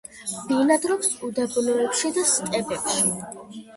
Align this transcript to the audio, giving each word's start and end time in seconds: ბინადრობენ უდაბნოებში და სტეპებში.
ბინადრობენ 0.51 1.13
უდაბნოებში 1.29 2.13
და 2.19 2.25
სტეპებში. 2.31 3.07